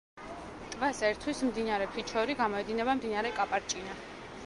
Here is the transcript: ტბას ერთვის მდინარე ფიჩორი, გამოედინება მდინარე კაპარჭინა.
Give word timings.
ტბას 0.75 1.01
ერთვის 1.09 1.43
მდინარე 1.51 1.89
ფიჩორი, 1.99 2.39
გამოედინება 2.43 2.97
მდინარე 3.01 3.37
კაპარჭინა. 3.41 4.01